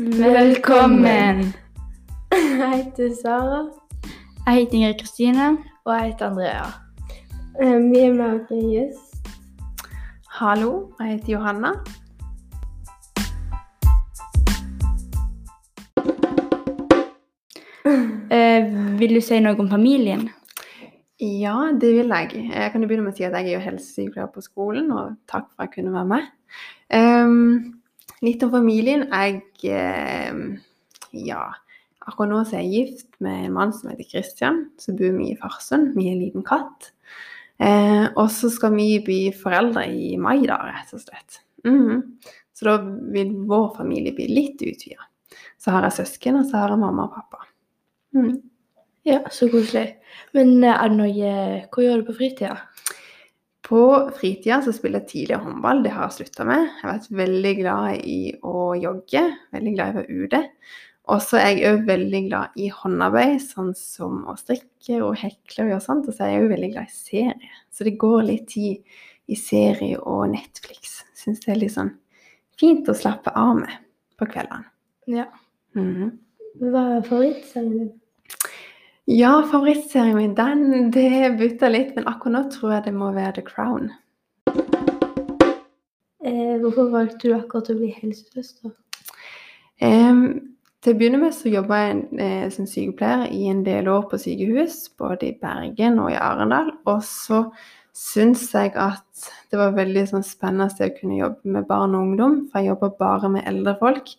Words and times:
Velkommen! 0.00 1.54
Jeg 2.32 2.84
heter 2.84 3.10
Sara, 3.22 3.68
Jeg 4.46 4.54
heter 4.54 4.72
Ingrid 4.72 4.94
Kristine. 4.98 5.58
og 5.84 5.94
jeg 5.94 6.12
heter 6.12 6.26
Andrea. 6.26 6.64
Vi 7.60 7.98
er 7.98 8.12
med 8.12 8.24
og 8.24 8.46
gjest. 8.48 9.28
Hallo, 10.28 10.92
jeg 11.00 11.08
heter 11.08 11.32
Johanna. 11.32 11.68
Uh, 18.30 18.96
vil 19.00 19.14
du 19.14 19.20
si 19.20 19.40
noe 19.40 19.58
om 19.60 19.68
familien? 19.68 20.30
Ja, 21.20 21.58
det 21.80 21.92
vil 21.98 22.08
jeg. 22.08 22.48
Jeg 22.54 22.72
kan 22.72 22.80
jo 22.80 22.88
begynne 22.88 23.04
med 23.04 23.12
å 23.12 23.18
si 23.18 23.28
at 23.28 23.36
jeg 23.36 23.50
er 23.50 23.58
jo 23.58 23.66
helsesykepleier 23.66 24.32
på 24.32 24.40
skolen, 24.40 24.88
og 24.96 25.18
takk 25.28 25.50
for 25.50 25.60
at 25.60 25.68
jeg 25.68 25.74
kunne 25.76 25.92
være 25.92 26.10
med. 26.14 26.32
Ehm, 26.96 27.79
litt 28.24 28.42
om 28.44 28.52
familien. 28.52 29.06
Jeg 29.10 29.42
ehm, 29.72 30.44
ja, 31.16 31.42
akkurat 32.06 32.30
nå 32.30 32.40
er 32.42 32.54
jeg 32.60 32.72
gift 32.72 33.20
med 33.24 33.46
en 33.46 33.56
mann 33.56 33.74
som 33.76 33.90
heter 33.92 34.08
Christian. 34.08 34.64
Så 34.80 34.94
bor 34.96 35.16
vi 35.18 35.32
i 35.32 35.38
Farsund. 35.40 35.94
Vi 35.96 36.08
har 36.08 36.16
en 36.16 36.24
liten 36.24 36.46
katt. 36.46 36.92
Eh, 37.60 38.06
og 38.16 38.30
så 38.32 38.48
skal 38.52 38.72
vi 38.76 38.88
bli 39.04 39.20
foreldre 39.36 39.84
i 39.92 40.14
mai, 40.20 40.38
da, 40.48 40.60
rett 40.70 40.94
og 40.96 41.02
slett. 41.02 41.42
Mhm. 41.66 42.04
Så 42.56 42.66
da 42.68 42.76
vil 43.12 43.32
vår 43.48 43.74
familie 43.76 44.12
bli 44.12 44.26
litt 44.28 44.60
utvida. 44.60 45.06
Så 45.60 45.72
har 45.72 45.84
jeg 45.86 46.00
søsken, 46.00 46.40
og 46.40 46.48
så 46.48 46.60
har 46.60 46.72
jeg 46.72 46.80
mamma 46.80 47.06
og 47.06 47.14
pappa. 47.14 47.46
Mm. 48.16 48.40
Ja, 49.04 49.22
så 49.32 49.48
koselig. 49.48 49.96
Men 50.36 50.58
eh, 50.64 50.74
er 50.74 50.88
det 50.88 50.98
noe 50.98 51.68
Hva 51.70 51.84
gjør 51.84 52.00
du 52.00 52.08
på 52.10 52.16
fritida? 52.18 52.56
På 53.70 54.10
fritida 54.16 54.58
så 54.66 54.72
spiller 54.74 55.04
jeg 55.04 55.10
tidligere 55.12 55.44
håndball, 55.44 55.84
det 55.84 55.92
har 55.94 56.08
jeg 56.08 56.16
slutta 56.16 56.46
med. 56.48 56.64
Jeg 56.66 56.82
har 56.82 56.94
vært 56.96 57.10
veldig 57.20 57.52
glad 57.60 58.00
i 58.02 58.20
å 58.42 58.62
jogge, 58.74 59.22
veldig 59.54 59.74
glad 59.76 59.90
i 59.90 59.92
å 59.92 59.98
være 60.00 60.24
ute. 60.24 60.40
Og 61.10 61.22
så 61.22 61.38
er 61.38 61.52
jeg 61.54 61.70
òg 61.70 61.84
veldig 61.86 62.22
glad 62.26 62.58
i 62.58 62.66
håndarbeid, 62.74 63.36
sånn 63.42 63.70
som 63.78 64.24
å 64.30 64.34
strikke 64.38 64.98
og 65.06 65.16
hekle 65.22 65.64
og 65.64 65.72
gjøre 65.72 65.84
sånt. 65.86 66.10
Og 66.10 66.16
så 66.16 66.26
er 66.26 66.32
jeg 66.32 66.44
òg 66.44 66.52
veldig 66.56 66.72
glad 66.74 66.90
i 66.90 66.96
serie. 66.96 67.52
Så 67.70 67.86
det 67.86 67.94
går 68.02 68.26
litt 68.26 68.48
tid 68.50 68.98
i 69.30 69.38
serie 69.38 70.02
og 70.02 70.26
Netflix. 70.34 71.00
Syns 71.18 71.42
det 71.46 71.54
er 71.54 71.62
litt 71.62 71.74
sånn 71.76 71.94
fint 72.60 72.90
å 72.90 72.96
slappe 72.96 73.32
av 73.38 73.54
med 73.62 73.78
på 74.18 74.28
kveldene. 74.34 74.66
Ja. 75.10 75.28
Mhm. 75.78 76.10
Hva 76.60 76.82
er 76.96 77.06
favorittserien 77.06 77.78
din? 77.78 77.90
Ja, 79.08 79.42
favorittserien 79.50 80.16
min, 80.16 80.34
den 80.34 80.90
det 80.92 81.36
bytter 81.40 81.72
litt, 81.72 81.96
men 81.96 82.06
akkurat 82.10 82.34
nå 82.34 82.42
tror 82.52 82.76
jeg 82.76 82.84
det 82.90 82.94
må 82.94 83.10
være 83.16 83.38
The 83.40 83.46
Crown. 83.46 83.90
Eh, 86.20 86.60
hvorfor 86.60 86.90
valgte 86.92 87.28
du 87.28 87.34
akkurat 87.34 87.72
å 87.72 87.78
bli 87.78 87.90
helsesøster? 87.96 88.74
Em, 89.80 90.20
til 90.84 90.94
å 90.94 90.98
begynne 91.00 91.20
med 91.22 91.34
så 91.34 91.50
jobba 91.50 91.80
jeg 91.80 92.04
eh, 92.20 92.46
som 92.52 92.68
sykepleier 92.68 93.26
i 93.32 93.48
en 93.50 93.64
del 93.64 93.88
år 93.88 94.06
på 94.10 94.20
sykehus, 94.20 94.82
både 95.00 95.30
i 95.30 95.36
Bergen 95.40 95.98
og 96.02 96.12
i 96.12 96.20
Arendal. 96.20 96.70
Og 96.84 97.00
så 97.06 97.46
syns 97.96 98.46
jeg 98.54 98.76
at 98.78 99.26
det 99.50 99.58
var 99.58 99.74
veldig 99.76 100.06
sånn, 100.12 100.24
spennende 100.26 100.68
å 100.70 100.94
kunne 101.00 101.18
jobbe 101.18 101.56
med 101.56 101.68
barn 101.68 101.96
og 101.96 102.10
ungdom, 102.10 102.38
for 102.50 102.60
jeg 102.60 102.74
jobber 102.74 102.96
bare 103.00 103.32
med 103.32 103.48
eldre 103.48 103.74
folk. 103.80 104.12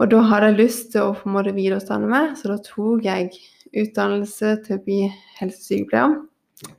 Og 0.00 0.08
da 0.08 0.20
hadde 0.30 0.52
jeg 0.52 0.60
lyst 0.62 0.92
til 0.94 1.04
å 1.04 1.16
på 1.16 1.28
en 1.28 1.34
måte 1.34 1.56
videreutdanne 1.56 2.08
meg, 2.08 2.36
så 2.38 2.54
da 2.54 2.60
tok 2.64 3.04
jeg 3.04 3.32
utdannelse 3.76 4.56
til 4.66 4.76
å 4.76 4.84
bli 4.84 5.00
helsesykepleier. 5.38 6.18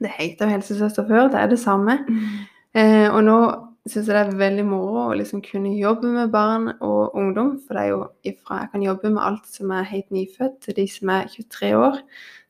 Det 0.01 0.13
heter 0.13 0.45
jo 0.45 0.55
helsesøster 0.55 1.07
før, 1.09 1.29
det 1.33 1.41
er 1.41 1.51
det 1.51 1.59
samme. 1.61 1.97
Eh, 2.77 3.07
og 3.09 3.23
nå 3.25 3.37
syns 3.89 4.05
jeg 4.05 4.13
det 4.13 4.19
er 4.21 4.37
veldig 4.37 4.65
moro 4.69 5.07
å 5.07 5.15
liksom 5.17 5.41
kunne 5.41 5.73
jobbe 5.73 6.11
med 6.13 6.33
barn 6.33 6.69
og 6.85 7.15
ungdom. 7.17 7.55
For 7.65 7.77
det 7.77 7.85
er 7.85 7.93
jo 7.95 8.03
ifra 8.29 8.61
jeg 8.61 8.71
kan 8.75 8.85
jobbe 8.85 9.13
med 9.15 9.23
alt 9.25 9.49
som 9.49 9.73
er 9.73 9.89
helt 9.89 10.11
nyfødt, 10.13 10.59
til 10.61 10.77
de 10.77 10.85
som 10.91 11.13
er 11.15 11.31
23 11.33 11.71
år. 11.79 11.97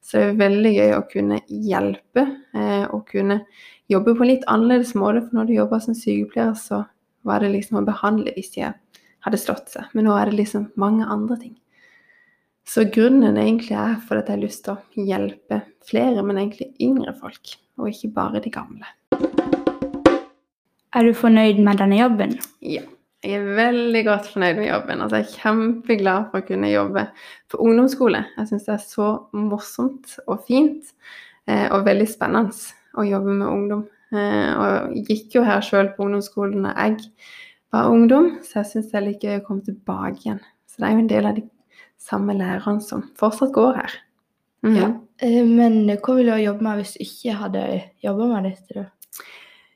Så 0.02 0.18
det 0.18 0.25
er 0.28 0.41
veldig 0.41 0.73
gøy 0.75 0.96
å 0.97 1.06
kunne 1.12 1.40
hjelpe 1.47 2.25
eh, 2.58 2.85
og 2.90 3.06
kunne 3.12 3.44
jobbe 3.91 4.16
på 4.18 4.25
en 4.25 4.31
litt 4.34 4.47
annerledes 4.52 4.96
måte. 4.97 5.23
For 5.28 5.40
når 5.40 5.50
du 5.50 5.58
jobber 5.59 5.84
som 5.84 5.97
sykepleier, 5.97 6.56
så 6.59 6.84
var 7.28 7.44
det 7.44 7.53
liksom 7.53 7.79
å 7.79 7.88
behandle 7.88 8.34
hvis 8.35 8.56
de 8.58 8.68
hadde 9.22 9.40
slått 9.40 9.72
seg. 9.72 9.88
Men 9.96 10.09
nå 10.09 10.18
er 10.18 10.31
det 10.31 10.40
liksom 10.41 10.72
mange 10.81 11.08
andre 11.08 11.38
ting. 11.40 11.56
Så 12.67 12.85
grunnen 12.94 13.38
egentlig 13.41 13.75
er 13.75 13.97
for 14.05 14.22
at 14.22 14.29
jeg 14.29 14.38
har 14.38 14.44
lyst 14.44 14.63
til 14.66 14.77
å 14.77 15.05
hjelpe 15.09 15.61
flere, 15.88 16.23
men 16.23 16.39
egentlig 16.39 16.72
yngre 16.83 17.13
folk, 17.17 17.55
og 17.81 17.89
ikke 17.89 18.11
bare 18.16 18.41
de 18.44 18.53
gamle. 18.53 18.88
Er 20.91 21.07
du 21.07 21.13
fornøyd 21.16 21.61
med 21.63 21.79
denne 21.79 21.97
jobben? 22.01 22.35
Ja, 22.63 22.83
jeg 23.23 23.38
er 23.38 23.51
veldig 23.57 24.01
godt 24.07 24.31
fornøyd 24.33 24.57
med 24.57 24.67
jobben. 24.67 25.01
Altså, 25.03 25.22
jeg 25.22 25.27
er 25.27 25.41
kjempeglad 25.44 26.29
for 26.31 26.41
å 26.41 26.47
kunne 26.47 26.72
jobbe 26.72 27.05
på 27.53 27.59
ungdomsskole. 27.61 28.23
Jeg 28.38 28.49
syns 28.49 28.67
det 28.67 28.73
er 28.75 28.83
så 28.83 29.09
morsomt 29.38 30.16
og 30.25 30.41
fint, 30.47 30.93
eh, 31.47 31.67
og 31.69 31.85
veldig 31.85 32.07
spennende 32.09 32.55
å 32.97 33.05
jobbe 33.07 33.38
med 33.38 33.47
ungdom. 33.47 33.85
Eh, 34.11 34.49
og 34.57 34.97
jeg 34.97 35.05
gikk 35.07 35.38
jo 35.38 35.45
her 35.47 35.63
sjøl 35.63 35.93
på 35.95 36.07
ungdomsskolen 36.07 36.66
da 36.67 36.75
jeg 36.75 36.97
var 37.72 37.93
ungdom, 37.93 38.33
så 38.43 38.59
jeg 38.59 38.72
syns 38.72 38.91
det 38.91 38.99
er 38.99 39.05
like 39.05 39.28
gøy 39.28 39.39
å 39.39 39.45
komme 39.45 39.63
tilbake 39.69 40.25
igjen. 40.25 40.41
Så 40.67 40.81
det 40.81 40.89
er 40.89 40.95
jo 40.97 41.03
en 41.05 41.11
del 41.13 41.29
av 41.29 41.38
de 41.38 41.45
samme 42.01 42.35
læreren 42.38 42.81
som 42.84 43.06
fortsatt 43.19 43.53
går 43.56 43.78
her. 43.78 44.00
Mm. 44.66 44.75
Ja. 44.78 44.89
Eh, 45.22 45.41
men 45.45 45.84
hva 45.89 46.16
ville 46.17 46.38
du 46.38 46.44
jobbe 46.45 46.66
med 46.66 46.81
hvis 46.81 46.95
du 46.97 47.06
ikke 47.06 47.38
hadde 47.39 47.63
jobba 48.03 48.28
med 48.34 48.50
dette? 48.50 48.75
da? 48.78 48.85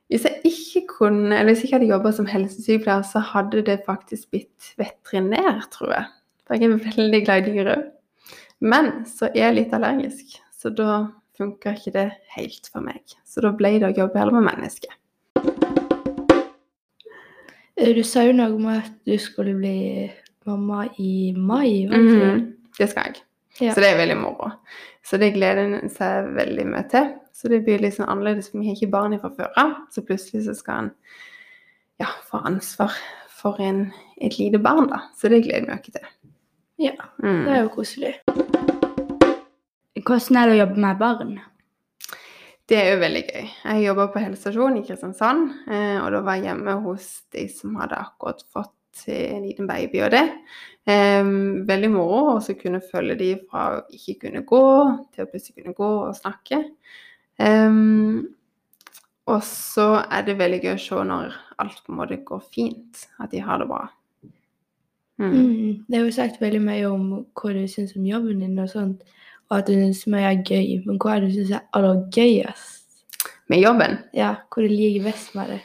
Hvis 0.09 0.25
jeg 0.28 0.41
ikke 0.46 0.81
kunne, 1.00 1.34
eller 1.34 1.52
hvis 1.52 1.64
jeg 1.64 1.69
ikke 1.69 1.80
hadde 1.80 1.91
jobba 1.94 2.12
som 2.14 2.30
helsesykepleier, 2.30 3.06
så 3.09 3.22
hadde 3.34 3.64
det 3.66 3.80
faktisk 3.88 4.30
blitt 4.34 4.74
veterinær, 4.78 5.66
tror 5.74 5.96
jeg. 5.96 6.09
For 6.46 6.53
jeg 6.62 6.69
er 6.69 6.84
veldig 6.84 7.22
glad 7.25 7.41
i 7.47 7.53
dyr 7.56 7.72
òg. 7.74 7.85
Men 8.62 8.91
så 9.09 9.31
er 9.34 9.47
jeg 9.47 9.56
litt 9.58 9.74
allergisk, 9.74 10.38
så 10.53 10.69
da 10.74 11.00
funka 11.38 11.74
ikke 11.75 11.94
det 11.96 12.06
helt 12.35 12.69
for 12.72 12.85
meg. 12.85 13.02
Så 13.28 13.41
da 13.44 13.52
ble 13.58 13.74
det 13.81 13.90
å 13.90 13.97
jobbe 13.97 14.22
heller 14.22 14.38
med 14.38 14.47
mennesker. 14.52 14.94
Eh, 17.75 17.91
Du 17.97 18.03
sa 18.03 18.24
jo 18.24 18.35
noe 18.38 18.53
om 18.53 18.69
at 18.72 18.94
du 19.06 19.18
skulle 19.19 19.58
bli 19.58 20.12
mamma 20.46 20.86
i 21.02 21.34
mai. 21.38 21.88
det 21.90 22.00
ikke 22.02 22.20
det? 22.20 22.54
Det 22.78 22.90
skal 22.92 23.04
jeg. 23.12 23.22
Ja. 23.62 23.74
Så 23.74 23.82
det 23.82 23.90
er 23.94 23.98
veldig 24.02 24.18
moro. 24.20 24.52
Så 25.06 25.18
det 25.22 25.34
gleder 25.36 25.64
en 25.82 25.90
seg 25.90 26.32
veldig 26.36 26.66
mye 26.74 26.84
til. 26.92 27.12
Så 27.36 27.50
det 27.52 27.62
blir 27.66 27.80
litt 27.84 27.96
sånn 27.98 28.10
annerledes, 28.10 28.50
for 28.52 28.60
vi 28.60 28.68
har 28.70 28.76
ikke 28.78 28.92
barn 28.92 29.16
fra 29.22 29.30
før 29.38 29.52
av. 29.60 29.74
Så 29.92 30.02
plutselig 30.08 30.46
så 30.48 30.56
skal 30.58 30.76
han 30.82 30.92
ja, 32.02 32.08
få 32.30 32.42
ansvar 32.48 32.92
for 33.36 33.60
en, 33.64 33.92
et 34.22 34.38
lite 34.40 34.60
barn, 34.64 34.88
da. 34.92 35.02
Så 35.20 35.30
det 35.32 35.44
gleder 35.46 35.68
vi 35.68 35.74
oss 35.78 35.92
til. 35.96 36.08
Ja, 36.78 36.92
Mm. 37.24 37.46
det 37.46 37.52
er 37.56 37.62
jo 37.64 37.70
koselig. 37.72 38.16
Hvordan 40.06 40.38
er 40.38 40.50
det 40.50 40.56
å 40.56 40.60
jobbe 40.60 40.82
med 40.84 40.98
barn? 41.00 41.36
Det 42.70 42.78
er 42.82 42.92
jo 42.96 43.00
veldig 43.02 43.22
gøy. 43.30 43.46
Jeg 43.64 43.84
jobba 43.86 44.08
på 44.14 44.22
helsestasjonen 44.24 44.80
i 44.82 44.86
Kristiansand, 44.88 45.52
eh, 45.70 46.00
og 46.02 46.12
da 46.16 46.22
var 46.26 46.36
jeg 46.40 46.48
hjemme 46.50 46.74
hos 46.84 47.08
de 47.34 47.48
som 47.54 47.76
hadde 47.80 48.00
akkurat 48.02 48.42
fått 48.54 48.75
en 49.08 49.44
liten 49.44 49.68
baby 49.68 50.02
og 50.06 50.14
det. 50.16 50.26
Um, 50.86 51.66
veldig 51.66 51.90
moro 51.90 52.36
å 52.38 52.56
kunne 52.60 52.82
følge 52.86 53.18
de 53.18 53.30
fra 53.50 53.66
å 53.74 53.84
ikke 53.90 54.28
kunne 54.28 54.44
gå 54.46 54.64
til 55.16 55.26
å 55.26 55.30
plutselig 55.32 55.58
kunne 55.58 55.78
gå 55.78 55.92
og 56.06 56.18
snakke. 56.18 56.62
Um, 57.42 58.28
og 59.26 59.42
så 59.44 59.88
er 60.06 60.28
det 60.28 60.38
veldig 60.38 60.62
gøy 60.62 60.74
å 60.76 60.82
se 60.84 61.04
når 61.10 61.34
alt 61.62 61.82
på 61.82 61.94
en 61.94 62.00
måte 62.00 62.22
går 62.28 62.44
fint, 62.54 63.08
at 63.18 63.34
de 63.34 63.42
har 63.42 63.62
det 63.62 63.70
bra. 63.72 63.88
Mm. 65.18 65.32
Mm. 65.32 65.86
Det 65.88 65.98
er 65.98 66.04
jo 66.04 66.14
sagt 66.14 66.42
veldig 66.44 66.62
mye 66.62 66.88
om 66.92 67.06
hva 67.34 67.54
du 67.56 67.64
syns 67.72 67.96
om 67.98 68.06
jobben 68.06 68.44
din, 68.44 68.60
og 68.62 68.70
sånt, 68.70 69.02
og 69.50 69.58
at 69.60 69.70
du 69.70 69.74
syns 69.74 70.06
mye 70.12 70.30
er 70.30 70.44
gøy. 70.44 70.84
Men 70.86 71.00
hva 71.02 71.16
er 71.16 71.24
det 71.24 71.32
du 71.32 71.40
syns 71.40 71.56
er 71.58 71.66
aller 71.74 72.04
gøyest? 72.14 72.84
Med 73.50 73.62
jobben 73.62 74.00
Ja, 74.18 74.36
hva 74.50 74.66
du 74.66 74.70
liker 74.70 75.06
best 75.06 75.34
med 75.38 75.53
det? 75.53 75.64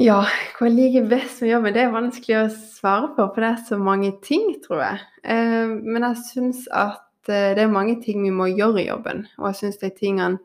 Ja, 0.00 0.22
hva 0.56 0.68
jeg 0.70 0.76
liker 0.78 1.08
best 1.10 1.42
med 1.42 1.50
jobben, 1.50 1.74
det 1.76 1.80
er 1.82 1.90
vanskelig 1.92 2.36
å 2.38 2.44
svare 2.48 3.10
på, 3.12 3.26
for 3.34 3.44
det 3.44 3.48
er 3.50 3.64
så 3.68 3.76
mange 3.76 4.14
ting, 4.24 4.54
tror 4.64 4.80
jeg. 4.80 5.02
Eh, 5.28 5.74
men 5.76 6.06
jeg 6.06 6.22
syns 6.24 6.62
at 6.72 7.28
eh, 7.28 7.50
det 7.58 7.66
er 7.66 7.74
mange 7.74 7.98
ting 8.00 8.22
vi 8.24 8.30
må 8.32 8.46
gjøre 8.48 8.80
i 8.80 8.86
jobben. 8.86 9.26
Og 9.36 9.50
jeg 9.50 9.58
syns 9.58 9.78
de 9.82 9.92
tingene 9.98 10.40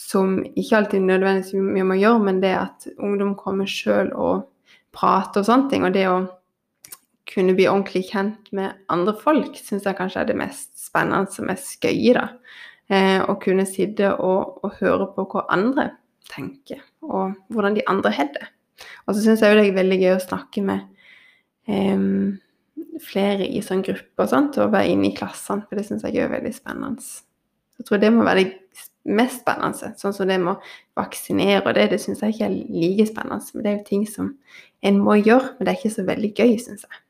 som 0.00 0.40
ikke 0.48 0.80
alltid 0.80 1.06
nødvendigvis 1.06 1.54
vi 1.54 1.86
må 1.86 2.00
gjøre, 2.00 2.26
men 2.26 2.42
det 2.42 2.52
at 2.58 2.90
ungdom 2.96 3.36
kommer 3.38 3.70
sjøl 3.70 4.10
og 4.10 4.48
prater 4.96 5.44
og 5.44 5.50
sånne 5.52 5.70
ting, 5.70 5.86
og 5.86 5.94
det 5.94 6.06
å 6.10 6.18
kunne 7.30 7.54
bli 7.54 7.70
ordentlig 7.70 8.08
kjent 8.10 8.50
med 8.56 8.74
andre 8.90 9.14
folk, 9.22 9.54
syns 9.54 9.86
jeg 9.86 10.02
kanskje 10.02 10.24
er 10.24 10.32
det 10.32 10.40
mest 10.40 10.72
spennende 10.82 11.30
og 11.30 11.52
mest 11.52 11.78
gøye, 11.78 12.16
da. 12.18 12.30
Eh, 12.90 13.20
å 13.22 13.38
kunne 13.38 13.70
sitte 13.70 14.16
og, 14.18 14.64
og 14.66 14.80
høre 14.82 15.12
på 15.14 15.30
hva 15.30 15.46
andre 15.54 15.92
tenker, 16.32 16.82
og 17.06 17.36
hvordan 17.54 17.78
de 17.78 17.86
andre 17.86 18.18
har 18.18 18.34
det. 18.34 18.56
Og 19.06 19.14
så 19.14 19.24
syns 19.24 19.42
jeg 19.42 19.56
det 19.56 19.66
er 19.68 19.76
veldig 19.76 19.98
gøy 20.00 20.14
å 20.14 20.22
snakke 20.22 20.62
med 20.64 20.86
um, 21.70 22.38
flere 23.04 23.48
i 23.48 23.62
sånn 23.64 23.84
gruppe 23.86 24.24
og 24.24 24.30
sånt, 24.30 24.58
og 24.60 24.72
være 24.74 24.94
inne 24.94 25.10
i 25.10 25.16
klassene, 25.16 25.66
for 25.68 25.78
det 25.78 25.86
syns 25.88 26.06
jeg 26.06 26.20
er 26.20 26.32
veldig 26.32 26.54
spennende. 26.54 27.04
Jeg 27.80 27.88
tror 27.88 28.02
det 28.02 28.12
må 28.12 28.26
være 28.26 28.44
det 28.44 28.86
mest 29.08 29.40
spennende, 29.40 29.92
sånn 30.00 30.16
som 30.16 30.28
det 30.28 30.40
med 30.42 30.56
å 30.56 31.00
vaksinere 31.00 31.62
og 31.64 31.76
det, 31.76 31.90
det 31.94 32.00
syns 32.02 32.20
jeg 32.24 32.36
ikke 32.36 32.48
er 32.50 32.56
like 32.82 33.06
spennende. 33.08 33.54
Men 33.54 33.64
det 33.64 33.70
er 33.70 33.78
jo 33.78 33.86
ting 33.88 34.08
som 34.08 34.34
en 34.84 35.00
må 35.00 35.16
gjøre, 35.20 35.54
men 35.56 35.66
det 35.66 35.72
er 35.72 35.80
ikke 35.80 35.96
så 35.96 36.08
veldig 36.08 36.34
gøy, 36.36 36.58
syns 36.60 36.84
jeg. 36.84 37.06